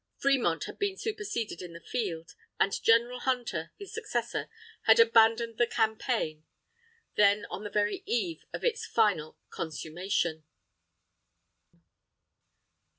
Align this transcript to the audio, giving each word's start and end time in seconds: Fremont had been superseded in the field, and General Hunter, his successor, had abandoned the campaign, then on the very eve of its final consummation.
Fremont 0.17 0.63
had 0.63 0.79
been 0.79 0.97
superseded 0.97 1.61
in 1.61 1.73
the 1.73 1.79
field, 1.79 2.33
and 2.59 2.81
General 2.81 3.19
Hunter, 3.19 3.71
his 3.77 3.93
successor, 3.93 4.49
had 4.85 4.99
abandoned 4.99 5.59
the 5.59 5.67
campaign, 5.67 6.43
then 7.17 7.45
on 7.51 7.63
the 7.63 7.69
very 7.69 8.01
eve 8.07 8.43
of 8.51 8.63
its 8.65 8.83
final 8.83 9.37
consummation. 9.51 10.43